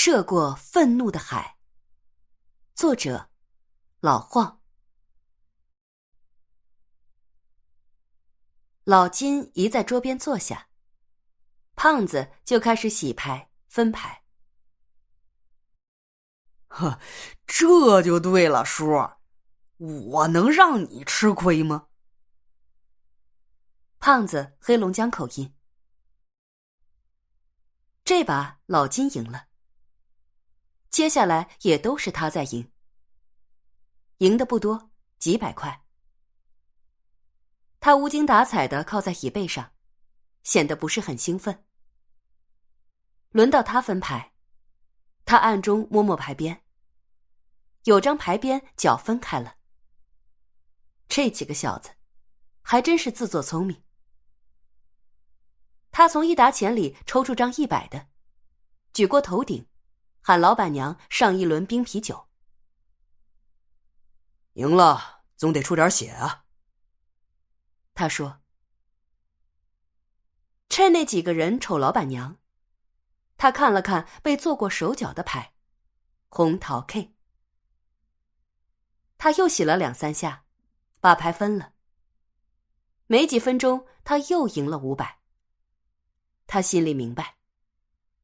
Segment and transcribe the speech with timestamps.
[0.00, 1.58] 涉过愤怒的海。
[2.76, 3.30] 作者：
[3.98, 4.62] 老晃。
[8.84, 10.68] 老金一在桌边坐下，
[11.74, 14.22] 胖子就开始洗牌分牌。
[16.68, 17.00] 呵，
[17.44, 19.10] 这就对了，叔，
[19.78, 21.88] 我能让你吃亏吗？
[23.98, 25.52] 胖子黑龙江口音。
[28.04, 29.47] 这把老金赢了。
[30.90, 32.70] 接下来也都是他在赢，
[34.18, 35.84] 赢的不多，几百块。
[37.78, 39.72] 他无精打采的靠在椅背上，
[40.42, 41.64] 显得不是很兴奋。
[43.30, 44.32] 轮到他分牌，
[45.24, 46.64] 他暗中摸摸牌边，
[47.84, 49.56] 有张牌边角分开了。
[51.08, 51.90] 这几个小子，
[52.62, 53.82] 还真是自作聪明。
[55.90, 58.08] 他从一沓钱里抽出张一百的，
[58.92, 59.66] 举过头顶。
[60.28, 62.28] 喊老板娘上一轮冰啤酒。
[64.52, 66.44] 赢了总得出点血啊。
[67.94, 68.42] 他说
[70.68, 72.36] ：“趁那几个人瞅老板娘，
[73.38, 75.54] 他看了看被做过手脚的牌，
[76.28, 77.14] 红桃 K。
[79.16, 80.44] 他又洗了两三下，
[81.00, 81.72] 把牌分了。
[83.06, 85.20] 没几分钟，他又赢了五百。
[86.46, 87.36] 他心里明白。”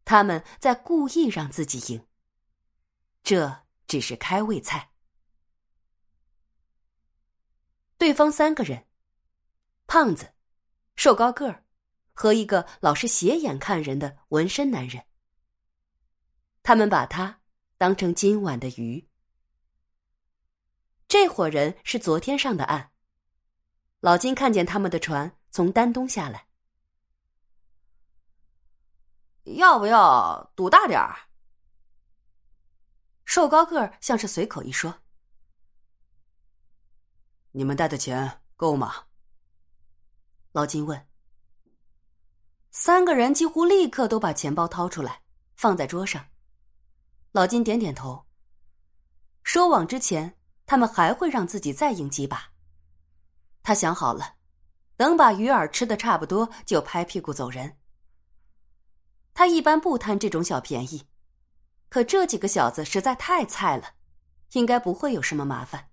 [0.04, 2.06] 他们在故意让自己赢，
[3.22, 4.90] 这只是开胃菜。
[7.96, 8.86] 对方三个人，
[9.86, 10.34] 胖子、
[10.96, 11.64] 瘦高个儿
[12.12, 15.04] 和一个老是斜眼看人的纹身男人，
[16.62, 17.40] 他们把他
[17.78, 19.08] 当成今晚的鱼。
[21.08, 22.90] 这伙人是昨天上的岸。
[24.00, 26.46] 老金看见他们的船从丹东下来。
[29.44, 31.28] 要不要赌大点儿？
[33.24, 35.02] 瘦高个像是随口一说。
[37.52, 39.06] 你们带的钱够吗？
[40.52, 41.06] 老金问。
[42.70, 45.22] 三个人几乎立刻都把钱包掏出来，
[45.54, 46.26] 放在桌上。
[47.32, 48.26] 老金点点头。
[49.42, 52.52] 收网之前，他们还会让自己再赢几把。
[53.62, 54.36] 他想好了，
[54.96, 57.78] 等把鱼饵吃的差不多，就拍屁股走人。
[59.34, 61.08] 他一般不贪这种小便宜，
[61.88, 63.94] 可这几个小子实在太菜了，
[64.52, 65.90] 应该不会有什么麻烦。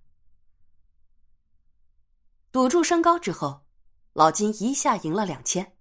[2.51, 3.65] 赌注升高之后，
[4.13, 5.75] 老金一下赢了两千。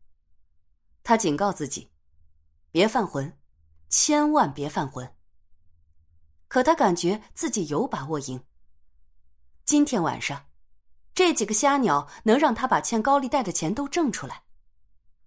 [1.03, 1.91] 他警告自己，
[2.71, 3.38] 别犯浑，
[3.91, 5.16] 千万别犯浑。
[6.48, 8.42] 可他感觉自己有把握赢。
[9.65, 10.47] 今天晚上，
[11.15, 14.44] 这几个瞎鸟能让他把欠高利贷的钱都挣出来，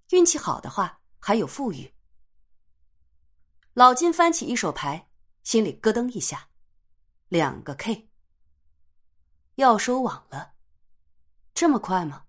[0.10, 1.94] 运气好的话还有富裕。
[3.74, 5.10] 老金翻起一手牌，
[5.42, 6.50] 心里咯噔一下，
[7.30, 8.08] 两个 K，
[9.56, 10.54] 要收网了，
[11.56, 12.28] 这么快吗？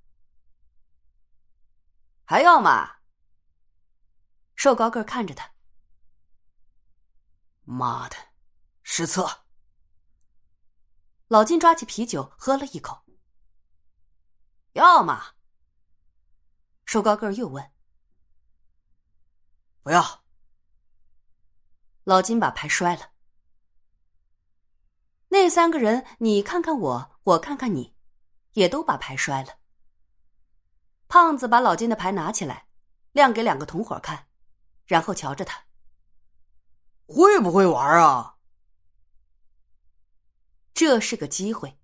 [2.24, 3.00] 还要吗？
[4.56, 5.52] 瘦高个看着他，
[7.64, 8.16] 妈的，
[8.82, 9.44] 失策！
[11.28, 13.04] 老金抓起啤酒喝了一口，
[14.72, 15.34] 要吗？
[16.86, 17.70] 瘦高个又问，
[19.82, 20.23] 不要。
[22.04, 23.10] 老金把牌摔了。
[25.28, 27.94] 那三个人，你看看我，我看看你，
[28.52, 29.54] 也都把牌摔了。
[31.08, 32.66] 胖子把老金的牌拿起来，
[33.12, 34.26] 亮给两个同伙看，
[34.86, 35.64] 然后瞧着他，
[37.06, 38.36] 会不会玩啊？
[40.72, 41.78] 这是个机会。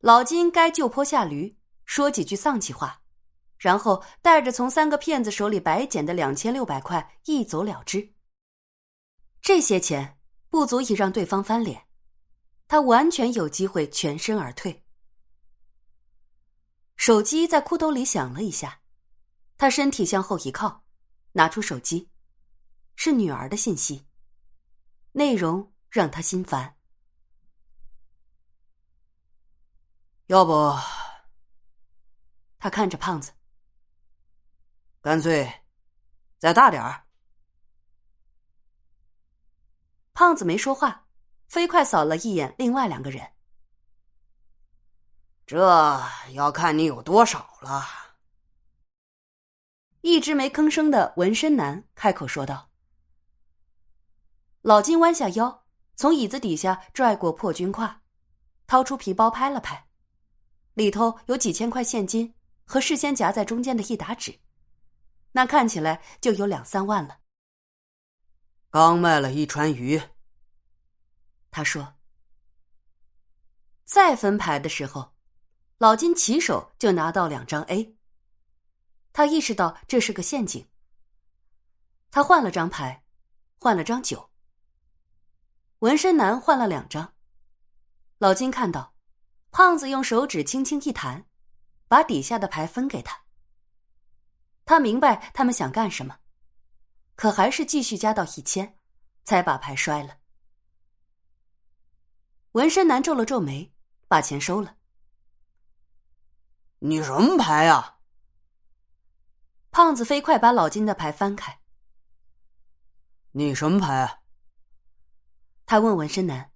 [0.00, 3.02] 老金该就坡下驴，说几句丧气话，
[3.56, 8.14] 然后带着从三个骗子手里白捡的两千六百块一走了之。
[9.48, 10.20] 这些钱
[10.50, 11.88] 不足以让对方翻脸，
[12.66, 14.84] 他完全有机会全身而退。
[16.96, 18.82] 手机在裤兜里响了一下，
[19.56, 20.84] 他身体向后一靠，
[21.32, 22.10] 拿出手机，
[22.94, 24.06] 是女儿的信息。
[25.12, 26.76] 内容让他心烦。
[30.26, 30.76] 要不，
[32.58, 33.32] 他看着胖子，
[35.00, 35.50] 干脆
[36.36, 37.07] 再大点儿。
[40.18, 41.06] 胖子没说话，
[41.46, 43.24] 飞快扫了一眼另外两个人。
[45.46, 45.56] 这
[46.32, 47.86] 要看你有多少了。
[50.00, 52.68] 一直没吭声的纹身男开口说道。
[54.62, 57.94] 老金弯下腰，从椅子底下拽过破军挎，
[58.66, 59.86] 掏出皮包拍了拍，
[60.74, 64.36] 里头有几千块现金和事先夹在中间的一沓纸，
[65.30, 67.18] 那看起来就有两三万了。
[68.70, 70.00] 刚卖了一船鱼。
[71.50, 71.94] 他说
[73.86, 75.14] ：“再分牌的时候，
[75.78, 77.96] 老金起手就拿到两张 A。
[79.12, 80.68] 他意识到这是个陷阱。
[82.10, 83.04] 他换了张牌，
[83.58, 84.30] 换了张九。
[85.78, 87.14] 纹身男换了两张。
[88.18, 88.94] 老金看到，
[89.50, 91.24] 胖子用手指轻轻一弹，
[91.88, 93.22] 把底下的牌分给他。
[94.66, 96.18] 他明白他们想干什么，
[97.18, 98.78] 可还是继续加到一千，
[99.24, 100.18] 才把牌摔了。
[102.52, 103.74] 纹身男皱了皱眉，
[104.06, 104.76] 把钱收了。
[106.78, 107.96] 你什么牌呀？
[109.72, 111.58] 胖子飞快把老金的牌翻开。
[113.32, 114.20] 你什么牌啊？
[115.66, 116.52] 他问纹身男。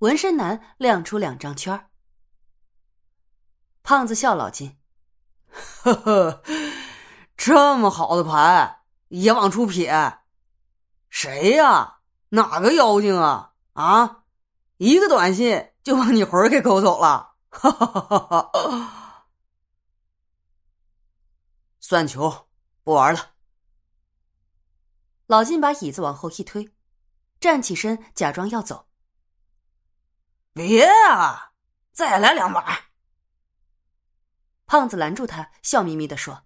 [0.00, 1.88] 纹身男亮出两张圈
[3.82, 4.76] 胖子笑老金：
[5.82, 6.42] “呵呵，
[7.38, 8.75] 这么好的牌
[9.08, 10.18] 也往出撇？
[11.08, 12.00] 谁呀？
[12.30, 13.52] 哪个妖精啊？
[13.74, 14.24] 啊！”
[14.78, 19.28] 一个短信就把你魂儿给勾走了，哈哈哈哈哈！
[21.80, 22.48] 算球，
[22.82, 23.30] 不玩了。
[25.26, 26.70] 老金把椅子往后一推，
[27.40, 28.86] 站起身，假装要走。
[30.52, 31.52] 别啊，
[31.92, 32.90] 再来两把。
[34.66, 36.42] 胖子拦住他，笑眯眯的说：“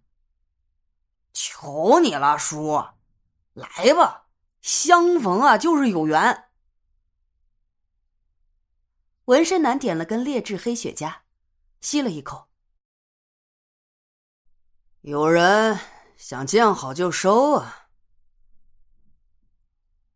[1.32, 2.85] 求你了，叔，
[3.53, 4.29] 来吧，
[4.61, 6.49] 相逢啊就是有缘。”
[9.27, 11.21] 纹身男点了根劣质黑雪茄，
[11.81, 12.49] 吸了一口。
[15.03, 15.79] 有人
[16.17, 17.88] 想见好就收啊！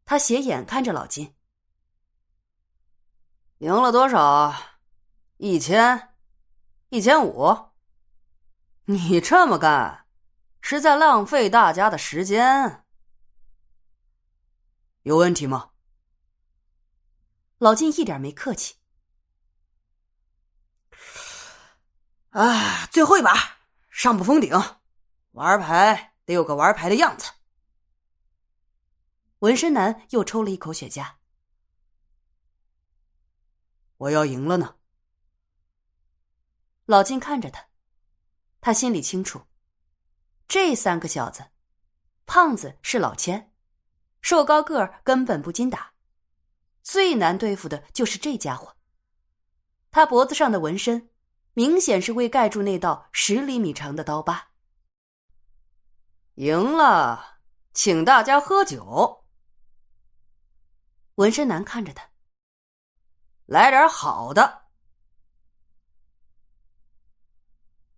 [0.05, 1.35] 他斜眼看着老金，
[3.59, 4.55] 赢了多少？
[5.37, 6.15] 一千，
[6.91, 7.71] 一千五。
[8.87, 10.04] 你这么干，
[10.67, 12.87] 是在浪费大家的时间。
[15.03, 15.73] 有问题吗？
[17.59, 18.77] 老金一点没客气。
[22.31, 23.59] 啊，最后一把，
[23.91, 24.59] 上不封顶，
[25.33, 27.31] 玩牌得有个玩牌的样子。
[29.41, 31.17] 纹身男又抽了一口雪茄。
[33.99, 34.77] 我要赢了呢。
[36.87, 37.67] 老金看着他，
[38.63, 39.47] 他心里清楚，
[40.49, 41.47] 这三个小子，
[42.27, 43.53] 胖子是老千，
[44.21, 45.93] 瘦高个儿根本不禁打，
[46.83, 48.77] 最难对付的就是这家伙。
[49.91, 51.11] 他脖子上的纹身。
[51.57, 54.49] 明显是为盖住那道十厘米长的刀疤。
[56.35, 57.39] 赢了，
[57.73, 59.25] 请大家喝酒。
[61.15, 62.11] 纹身男看着他，
[63.47, 64.65] 来点好的。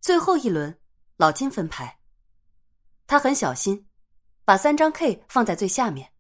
[0.03, 0.79] 最后一轮，
[1.17, 1.99] 老金分牌，
[3.07, 3.87] 他很小心，
[4.45, 6.13] 把三张 K 放在最下面，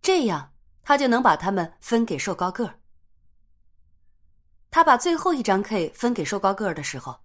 [0.00, 0.52] 这样
[0.82, 2.78] 他就能把它们分给瘦高个儿。
[4.70, 7.18] 他把最后一张 K 分给瘦高个儿的时候，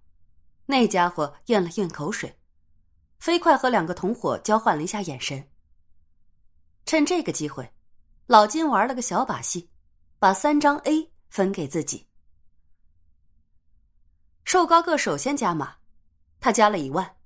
[0.66, 2.36] 那家伙咽了咽口水，
[3.18, 5.48] 飞快和两个同伙交换了一下眼神。
[6.84, 7.72] 趁这个机会，
[8.26, 9.70] 老金玩了个小把戏，
[10.18, 12.08] 把三张 A 分给自己。
[14.44, 15.76] 瘦高个首先加码，
[16.40, 17.16] 他加了一万。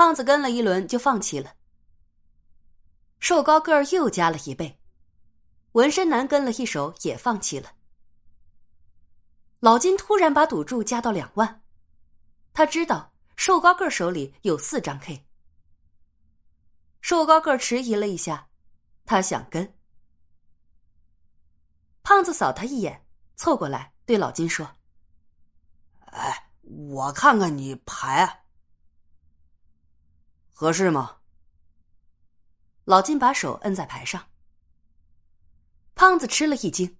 [0.00, 1.56] 胖子跟了一轮就放弃了。
[3.18, 4.80] 瘦高个又加了一倍，
[5.72, 7.72] 纹身男跟了一手也放弃了。
[9.58, 11.62] 老金突然把赌注加到两万，
[12.54, 15.26] 他知道瘦高个手里有四张 K。
[17.02, 18.48] 瘦高个迟疑了一下，
[19.04, 19.76] 他想跟。
[22.02, 23.04] 胖子扫他一眼，
[23.36, 24.66] 凑过来对老金说
[26.08, 26.50] ：“哎，
[26.88, 28.44] 我看看你牌，
[30.60, 31.16] 合适吗？”
[32.84, 34.28] 老金把手摁在牌上。
[35.94, 36.98] 胖子吃了一惊，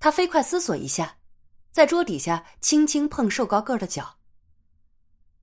[0.00, 1.18] 他飞快思索一下。
[1.72, 4.18] 在桌底下轻轻碰瘦高个的脚，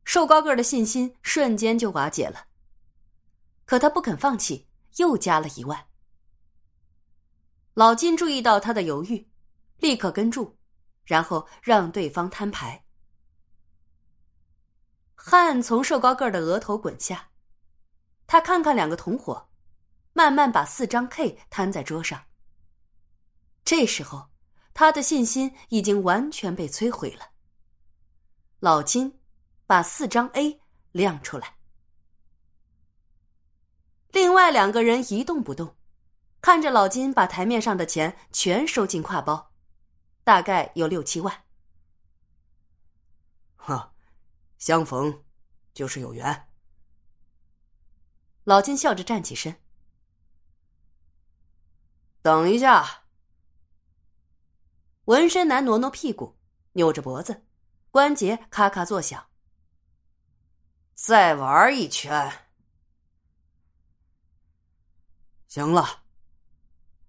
[0.04, 2.48] 瘦高个的信心瞬间就瓦解了。
[3.66, 5.90] 可他不肯放弃，又加了一万。
[7.75, 9.30] 老金注意到他的犹豫，
[9.78, 10.58] 立刻跟住，
[11.04, 12.84] 然后让对方摊牌。
[15.24, 17.30] 汗从瘦高个的额头滚下，
[18.28, 19.50] 他看看两个同伙，
[20.13, 22.24] 慢慢把四张 K 摊在桌上。
[23.63, 24.30] 这时候。
[24.74, 27.32] 他的信心已经完全被摧毁了。
[28.62, 29.20] 老金
[29.68, 30.62] 把四张 A
[30.94, 31.58] 亮出来，
[34.12, 35.75] 另外两个人一动不动，
[36.40, 39.51] 看着老金把台面上的钱全收进挎包，
[40.24, 41.44] 大概有六七万。
[43.58, 43.90] 哈，
[44.62, 45.24] 相逢
[45.74, 46.48] 就是有缘。
[48.44, 49.60] 老金笑着站起身，
[52.22, 53.01] 等一下。
[55.06, 56.38] 纹身男挪挪屁股，
[56.74, 57.44] 扭着脖子，
[57.89, 59.30] 关节咔咔作响。
[60.94, 62.32] 再玩一圈。
[65.48, 66.03] 行了。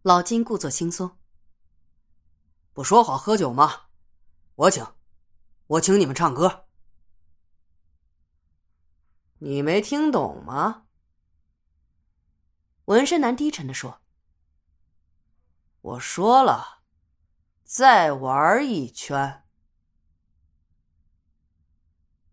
[0.00, 1.18] 老金故作轻松。
[2.73, 3.88] 不说好喝酒吗？
[4.54, 4.87] 我请，
[5.66, 6.64] 我请你们唱歌。
[9.44, 10.84] 你没听懂吗？
[12.84, 14.00] 纹身男低沉的说
[15.82, 16.82] ：“我说了，
[17.64, 19.42] 再玩一圈。”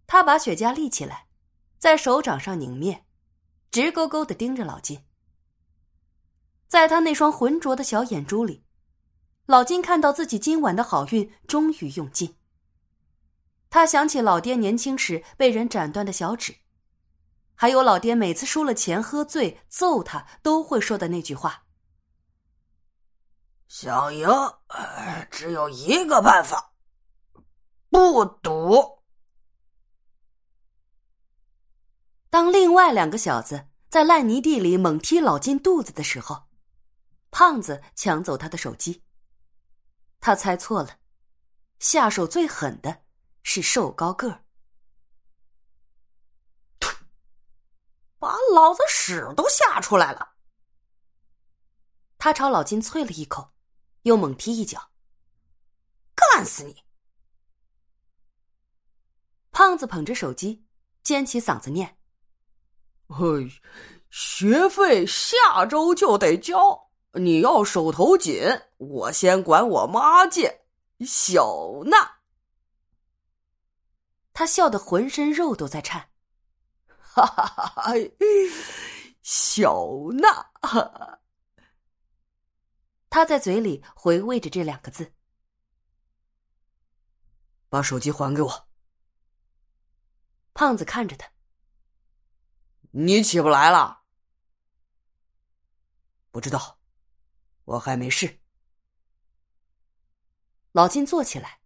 [0.06, 1.26] 他把雪茄立起来，
[1.80, 3.04] 在手掌上拧灭，
[3.72, 5.04] 直勾勾的盯着老金。
[6.68, 8.64] 在他那双浑浊的小眼珠里，
[9.48, 12.38] 老金看到自己今晚的好运终于用尽。
[13.72, 16.58] 他想起老爹年轻时被人斩断的小指，
[17.62, 21.66] 还有老爹每次输了钱喝醉揍他都会说的那句话
[23.68, 24.30] ：“想赢，
[25.30, 26.72] 只有一个办法，
[27.90, 29.04] 不赌。”
[32.32, 36.48] 当另外两个小子在烂泥地里猛踢老金肚子的时候。
[37.30, 39.04] 胖子抢走他的手机。
[40.22, 40.98] 他猜错了，
[41.80, 43.04] 下手最狠的
[43.44, 44.46] 是瘦高个儿。
[48.20, 50.36] 把老子屎都吓出来了！
[52.18, 53.54] 他朝老金啐了一口，
[54.04, 54.92] 又猛踢一脚。
[56.14, 56.84] 干死你！
[59.52, 60.68] 胖子捧着手机，
[61.02, 61.98] 尖起嗓子念
[63.08, 63.50] ：“嘿，
[64.10, 68.40] 学费下周就得交。”你要手头紧，
[68.78, 70.68] 我先管我妈借。
[71.08, 72.20] 小娜，
[74.32, 76.09] 他笑得浑身肉都在颤。
[77.12, 77.94] 哈哈哈哈！
[79.22, 80.52] 小娜，
[83.10, 85.14] 他在嘴里回味着这两个字。
[87.68, 88.70] 把手机还给我。
[90.54, 91.32] 胖子看着他，
[92.92, 94.04] 你起不来了？
[96.32, 96.80] 不知道。
[97.66, 98.40] 我还没事。
[100.72, 101.60] 老金坐起来，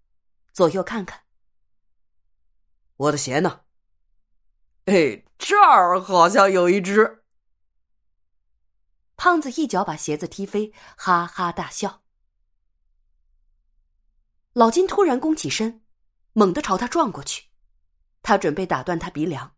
[0.51, 1.23] 左右看看。
[2.97, 3.62] 我的鞋呢？
[4.85, 7.23] 哎，这儿好像有一只。
[9.15, 12.01] 胖子一脚把鞋子踢飞，哈哈大笑。
[14.53, 15.83] 老金突然弓起身，
[16.33, 17.49] 猛地朝他撞过去，
[18.21, 19.55] 他准备打断他鼻梁。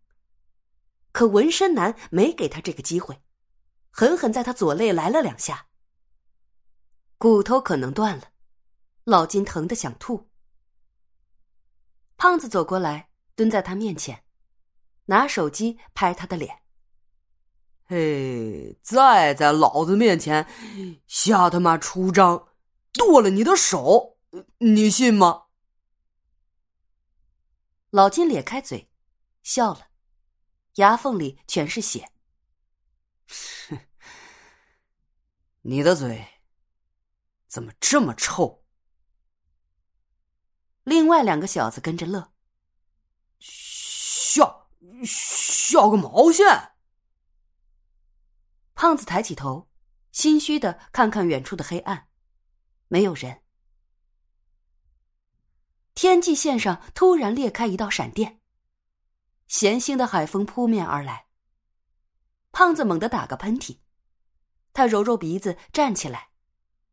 [1.12, 3.24] 可纹身男没给他这个机会，
[3.90, 5.70] 狠狠在他左肋来了两下。
[7.18, 8.32] 骨头可能断了，
[9.06, 10.30] 老金疼得想吐。
[12.18, 14.25] 胖子走过来，蹲在他面前，
[15.06, 16.62] 拿手机拍他的脸。
[17.86, 20.48] 嘿，再在老子面前
[21.08, 22.48] 瞎他妈出张，
[22.94, 24.18] 剁了你的手，
[24.58, 25.44] 你信吗？
[27.90, 28.90] 老金咧开嘴，
[29.44, 29.88] 笑了，
[30.76, 32.12] 牙缝里全是血。
[33.70, 33.80] 哼，
[35.62, 36.28] 你的嘴。
[37.48, 38.66] 怎么这么臭？
[40.84, 42.35] 另外两个小子跟着乐，笑
[45.04, 46.74] 笑个毛线！
[48.74, 49.70] 胖子抬起头，
[50.12, 52.08] 心虚的看看远处的黑暗，
[52.88, 53.42] 没有人。
[55.94, 58.42] 天际线上突然裂开一道闪电，
[59.48, 61.28] 咸腥的海风扑面而来。
[62.52, 63.80] 胖子猛地打个喷嚏，
[64.74, 66.30] 他揉揉鼻子，站起来。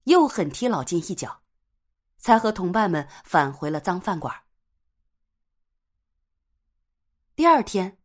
[0.04, 1.42] 又狠踢老金一脚，
[2.18, 4.42] 才和同伴们返回了脏饭馆。
[7.34, 7.96] 第二天，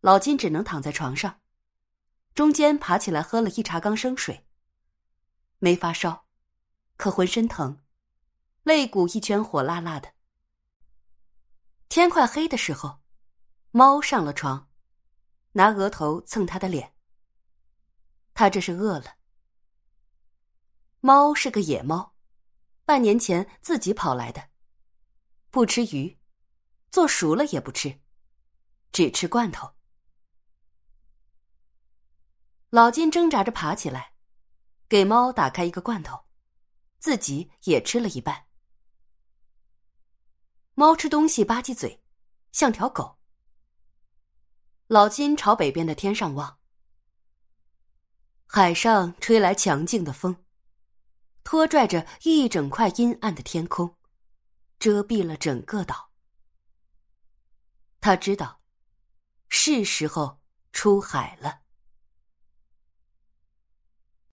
[0.00, 1.40] 老金只能躺在床上，
[2.34, 4.46] 中间爬起来喝了一茶缸生水。
[5.58, 6.26] 没发烧，
[6.98, 7.82] 可浑身疼，
[8.64, 10.12] 肋骨一圈火辣辣的。
[11.88, 13.00] 天快黑的时候，
[13.70, 14.68] 猫上了床，
[15.52, 16.92] 拿额头蹭他的脸。
[18.34, 19.16] 他这是饿了。
[21.00, 22.14] 猫是个野猫，
[22.84, 24.50] 半年前自己跑来的，
[25.48, 26.18] 不吃鱼，
[26.90, 27.98] 做熟了也不吃，
[28.92, 29.74] 只吃罐头。
[32.70, 34.12] 老金挣扎着爬起来，
[34.88, 36.26] 给猫打开一个罐头，
[36.98, 38.46] 自己也吃了一半。
[40.74, 42.02] 猫吃东西吧唧嘴，
[42.52, 43.18] 像条狗。
[44.86, 46.58] 老金朝北边的天上望，
[48.46, 50.44] 海上吹来强劲的风。
[51.44, 53.96] 拖拽着一整块阴暗的天空，
[54.78, 56.12] 遮蔽了整个岛。
[58.00, 58.57] 他知道，
[59.48, 60.38] 是时候
[60.72, 61.60] 出海了。